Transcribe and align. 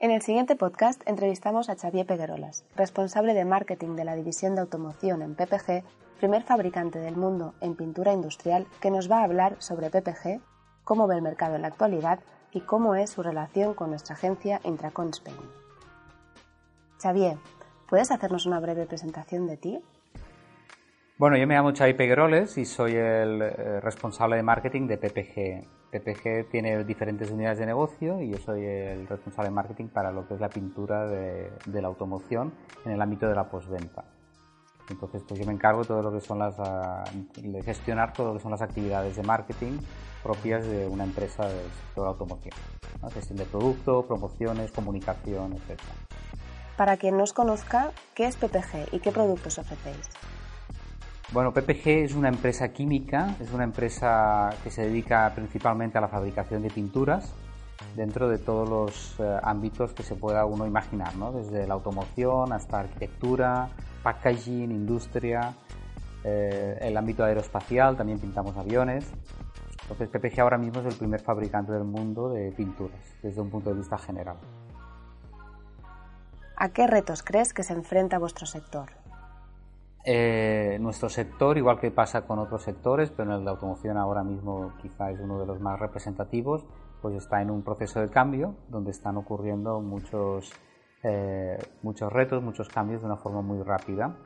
En 0.00 0.12
el 0.12 0.22
siguiente 0.22 0.54
podcast 0.54 1.02
entrevistamos 1.06 1.68
a 1.68 1.74
Xavier 1.74 2.06
Peguerolas, 2.06 2.64
responsable 2.76 3.34
de 3.34 3.44
marketing 3.44 3.96
de 3.96 4.04
la 4.04 4.14
división 4.14 4.54
de 4.54 4.60
automoción 4.60 5.22
en 5.22 5.34
PPG, 5.34 5.82
primer 6.20 6.44
fabricante 6.44 7.00
del 7.00 7.16
mundo 7.16 7.54
en 7.60 7.74
pintura 7.74 8.12
industrial, 8.12 8.68
que 8.80 8.92
nos 8.92 9.10
va 9.10 9.18
a 9.18 9.24
hablar 9.24 9.56
sobre 9.58 9.90
PPG, 9.90 10.40
cómo 10.84 11.08
ve 11.08 11.16
el 11.16 11.22
mercado 11.22 11.56
en 11.56 11.62
la 11.62 11.68
actualidad 11.68 12.20
y 12.52 12.60
cómo 12.60 12.94
es 12.94 13.10
su 13.10 13.24
relación 13.24 13.74
con 13.74 13.90
nuestra 13.90 14.14
agencia 14.14 14.60
Intracon 14.62 15.08
Spain. 15.08 15.36
Xavier, 17.02 17.36
¿puedes 17.88 18.12
hacernos 18.12 18.46
una 18.46 18.60
breve 18.60 18.86
presentación 18.86 19.48
de 19.48 19.56
ti? 19.56 19.82
Bueno, 21.18 21.36
yo 21.36 21.48
me 21.48 21.54
llamo 21.56 21.72
Xavi 21.76 21.94
Pegueroles 21.94 22.56
y 22.58 22.64
soy 22.64 22.94
el 22.94 23.42
eh, 23.42 23.80
responsable 23.80 24.36
de 24.36 24.44
marketing 24.44 24.86
de 24.86 24.98
PPG. 24.98 25.90
PPG 25.90 26.48
tiene 26.48 26.84
diferentes 26.84 27.28
unidades 27.32 27.58
de 27.58 27.66
negocio 27.66 28.22
y 28.22 28.30
yo 28.30 28.38
soy 28.38 28.64
el 28.64 29.08
responsable 29.08 29.48
de 29.48 29.54
marketing 29.56 29.88
para 29.88 30.12
lo 30.12 30.28
que 30.28 30.34
es 30.34 30.40
la 30.40 30.48
pintura 30.48 31.08
de, 31.08 31.50
la 31.66 31.88
automoción 31.88 32.54
en 32.84 32.92
el 32.92 33.02
ámbito 33.02 33.28
de 33.28 33.34
la 33.34 33.50
postventa. 33.50 34.04
Entonces, 34.88 35.24
pues 35.26 35.40
yo 35.40 35.44
me 35.44 35.52
encargo 35.52 35.80
de 35.80 35.88
todo 35.88 36.02
lo 36.02 36.12
que 36.12 36.20
son 36.20 36.38
las, 36.38 36.54
ah, 36.60 37.02
de 37.36 37.62
gestionar 37.64 38.12
todo 38.12 38.28
lo 38.28 38.34
que 38.34 38.40
son 38.40 38.52
las 38.52 38.62
actividades 38.62 39.16
de 39.16 39.24
marketing 39.24 39.72
propias 40.22 40.68
de 40.68 40.86
una 40.86 41.02
empresa 41.02 41.48
del 41.48 41.68
sector 41.72 42.04
de 42.04 42.10
automoción. 42.10 42.54
Gestión 43.12 43.38
de 43.38 43.44
producto, 43.44 44.06
promociones, 44.06 44.70
comunicación, 44.70 45.54
etc. 45.54 45.80
Para 46.76 46.96
quien 46.96 47.16
no 47.16 47.24
os 47.24 47.32
conozca, 47.32 47.90
¿qué 48.14 48.26
es 48.26 48.36
PPG 48.36 48.94
y 48.94 49.00
qué 49.00 49.10
productos 49.10 49.58
ofrecéis? 49.58 50.08
Bueno, 51.30 51.52
PPG 51.52 52.04
es 52.04 52.14
una 52.14 52.28
empresa 52.28 52.72
química, 52.72 53.36
es 53.38 53.52
una 53.52 53.64
empresa 53.64 54.48
que 54.64 54.70
se 54.70 54.82
dedica 54.82 55.30
principalmente 55.34 55.98
a 55.98 56.00
la 56.00 56.08
fabricación 56.08 56.62
de 56.62 56.70
pinturas 56.70 57.34
dentro 57.96 58.30
de 58.30 58.38
todos 58.38 58.66
los 58.66 59.20
eh, 59.20 59.38
ámbitos 59.42 59.92
que 59.92 60.02
se 60.02 60.14
pueda 60.16 60.46
uno 60.46 60.66
imaginar, 60.66 61.14
¿no? 61.16 61.30
desde 61.32 61.66
la 61.66 61.74
automoción 61.74 62.54
hasta 62.54 62.80
arquitectura, 62.80 63.68
packaging, 64.02 64.70
industria, 64.70 65.54
eh, 66.24 66.78
el 66.80 66.96
ámbito 66.96 67.22
aeroespacial, 67.24 67.94
también 67.94 68.18
pintamos 68.18 68.56
aviones. 68.56 69.04
Entonces 69.82 70.08
PPG 70.08 70.40
ahora 70.40 70.56
mismo 70.56 70.80
es 70.80 70.86
el 70.86 70.94
primer 70.94 71.20
fabricante 71.20 71.72
del 71.72 71.84
mundo 71.84 72.30
de 72.30 72.52
pinturas 72.52 73.00
desde 73.22 73.38
un 73.42 73.50
punto 73.50 73.68
de 73.68 73.76
vista 73.76 73.98
general. 73.98 74.36
¿A 76.56 76.70
qué 76.70 76.86
retos 76.86 77.22
crees 77.22 77.52
que 77.52 77.62
se 77.62 77.74
enfrenta 77.74 78.18
vuestro 78.18 78.46
sector? 78.46 78.97
Eh, 80.10 80.78
nuestro 80.80 81.10
sector, 81.10 81.58
igual 81.58 81.78
que 81.78 81.90
pasa 81.90 82.22
con 82.22 82.38
otros 82.38 82.62
sectores, 82.62 83.10
pero 83.10 83.30
en 83.30 83.40
el 83.40 83.44
de 83.44 83.50
automoción 83.50 83.98
ahora 83.98 84.24
mismo 84.24 84.72
quizá 84.80 85.10
es 85.10 85.20
uno 85.20 85.38
de 85.38 85.44
los 85.44 85.60
más 85.60 85.78
representativos, 85.78 86.64
pues 87.02 87.14
está 87.14 87.42
en 87.42 87.50
un 87.50 87.62
proceso 87.62 88.00
de 88.00 88.08
cambio 88.08 88.54
donde 88.70 88.90
están 88.90 89.18
ocurriendo 89.18 89.82
muchos, 89.82 90.50
eh, 91.02 91.58
muchos 91.82 92.10
retos, 92.10 92.42
muchos 92.42 92.70
cambios 92.70 93.02
de 93.02 93.06
una 93.06 93.18
forma 93.18 93.42
muy 93.42 93.62
rápida. 93.62 94.16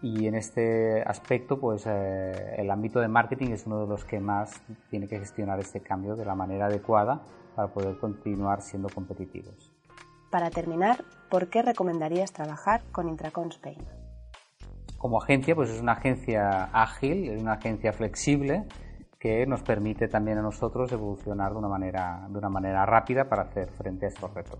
Y 0.00 0.26
en 0.26 0.36
este 0.36 1.02
aspecto, 1.02 1.60
pues 1.60 1.84
eh, 1.86 2.54
el 2.56 2.70
ámbito 2.70 3.00
de 3.00 3.08
marketing 3.08 3.50
es 3.50 3.66
uno 3.66 3.82
de 3.82 3.88
los 3.88 4.06
que 4.06 4.18
más 4.18 4.62
tiene 4.88 5.06
que 5.06 5.18
gestionar 5.18 5.60
este 5.60 5.80
cambio 5.80 6.16
de 6.16 6.24
la 6.24 6.34
manera 6.34 6.64
adecuada 6.64 7.20
para 7.54 7.68
poder 7.68 7.98
continuar 7.98 8.62
siendo 8.62 8.88
competitivos. 8.88 9.70
Para 10.30 10.48
terminar, 10.48 11.04
¿por 11.28 11.50
qué 11.50 11.60
recomendarías 11.60 12.32
trabajar 12.32 12.80
con 12.90 13.06
Intracon 13.06 13.50
Spain? 13.50 14.05
Como 15.06 15.22
agencia, 15.22 15.54
pues 15.54 15.70
es 15.70 15.80
una 15.80 15.92
agencia 15.92 16.64
ágil, 16.72 17.30
es 17.30 17.40
una 17.40 17.52
agencia 17.52 17.92
flexible 17.92 18.64
que 19.20 19.46
nos 19.46 19.62
permite 19.62 20.08
también 20.08 20.38
a 20.38 20.42
nosotros 20.42 20.90
evolucionar 20.90 21.52
de 21.52 21.58
una 21.58 21.68
manera, 21.68 22.26
de 22.28 22.36
una 22.36 22.48
manera 22.48 22.84
rápida 22.84 23.28
para 23.28 23.42
hacer 23.42 23.70
frente 23.70 24.06
a 24.06 24.08
estos 24.08 24.34
retos. 24.34 24.58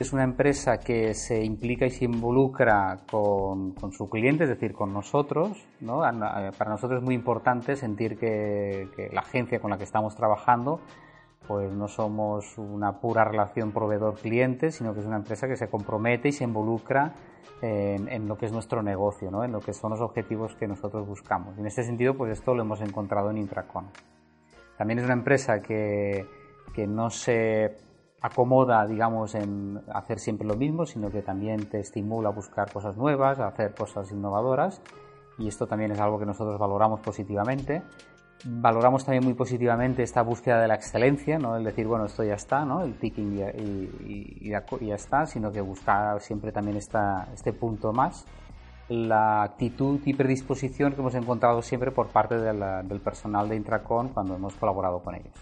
Es 0.00 0.14
una 0.14 0.24
empresa 0.24 0.78
que 0.78 1.12
se 1.12 1.44
implica 1.44 1.84
y 1.84 1.90
se 1.90 2.06
involucra 2.06 3.00
con, 3.10 3.72
con 3.72 3.92
su 3.92 4.08
cliente, 4.08 4.44
es 4.44 4.48
decir, 4.48 4.72
con 4.72 4.94
nosotros. 4.94 5.62
¿no? 5.82 5.98
Para 6.00 6.70
nosotros 6.70 7.00
es 7.00 7.04
muy 7.04 7.14
importante 7.14 7.76
sentir 7.76 8.18
que 8.18 9.10
la 9.12 9.20
agencia 9.20 9.60
con 9.60 9.70
la 9.70 9.76
que 9.76 9.84
estamos 9.84 10.16
trabajando 10.16 10.80
pues 11.46 11.72
no 11.72 11.88
somos 11.88 12.58
una 12.58 13.00
pura 13.00 13.24
relación 13.24 13.72
proveedor-cliente, 13.72 14.70
sino 14.70 14.94
que 14.94 15.00
es 15.00 15.06
una 15.06 15.16
empresa 15.16 15.46
que 15.46 15.56
se 15.56 15.68
compromete 15.68 16.28
y 16.28 16.32
se 16.32 16.44
involucra 16.44 17.14
en, 17.62 18.28
lo 18.28 18.36
que 18.36 18.46
es 18.46 18.52
nuestro 18.52 18.82
negocio, 18.82 19.30
¿no? 19.30 19.44
en 19.44 19.52
lo 19.52 19.60
que 19.60 19.72
son 19.72 19.90
los 19.90 20.00
objetivos 20.00 20.54
que 20.56 20.66
nosotros 20.66 21.06
buscamos. 21.06 21.56
en 21.58 21.66
este 21.66 21.84
sentido, 21.84 22.14
pues 22.14 22.32
esto 22.32 22.54
lo 22.54 22.62
hemos 22.62 22.80
encontrado 22.80 23.30
en 23.30 23.38
Intracon. 23.38 23.86
También 24.76 24.98
es 24.98 25.04
una 25.04 25.14
empresa 25.14 25.60
que, 25.60 26.26
que 26.74 26.86
no 26.86 27.08
se 27.08 27.76
acomoda, 28.20 28.86
digamos, 28.86 29.34
en 29.34 29.82
hacer 29.92 30.18
siempre 30.18 30.46
lo 30.46 30.54
mismo, 30.54 30.84
sino 30.84 31.10
que 31.10 31.22
también 31.22 31.68
te 31.68 31.80
estimula 31.80 32.28
a 32.28 32.32
buscar 32.32 32.70
cosas 32.72 32.96
nuevas, 32.96 33.38
a 33.38 33.48
hacer 33.48 33.74
cosas 33.74 34.10
innovadoras, 34.10 34.82
y 35.38 35.48
esto 35.48 35.66
también 35.66 35.92
es 35.92 36.00
algo 36.00 36.18
que 36.18 36.26
nosotros 36.26 36.58
valoramos 36.58 37.00
positivamente 37.00 37.82
valoramos 38.44 39.04
también 39.04 39.24
muy 39.24 39.34
positivamente 39.34 40.02
esta 40.02 40.22
búsqueda 40.22 40.60
de 40.60 40.68
la 40.68 40.74
excelencia, 40.74 41.38
¿no? 41.38 41.56
el 41.56 41.64
decir, 41.64 41.86
bueno, 41.86 42.06
esto 42.06 42.22
ya 42.22 42.34
está, 42.34 42.64
¿no? 42.64 42.82
el 42.82 42.94
ticking 42.98 43.38
y, 44.04 44.50
ya 44.50 44.94
está, 44.94 45.26
sino 45.26 45.50
que 45.50 45.60
buscar 45.60 46.20
siempre 46.20 46.52
también 46.52 46.76
esta, 46.76 47.28
este 47.32 47.52
punto 47.52 47.92
más. 47.92 48.26
La 48.88 49.42
actitud 49.42 50.00
y 50.04 50.14
predisposición 50.14 50.92
que 50.92 51.00
hemos 51.00 51.16
encontrado 51.16 51.60
siempre 51.60 51.90
por 51.90 52.06
parte 52.08 52.36
del 52.36 53.00
personal 53.00 53.48
de 53.48 53.56
Intracon 53.56 54.10
cuando 54.10 54.36
hemos 54.36 54.54
colaborado 54.54 55.00
con 55.00 55.16
ellos. 55.16 55.34